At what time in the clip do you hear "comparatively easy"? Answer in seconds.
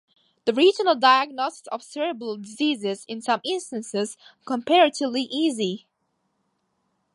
4.47-5.85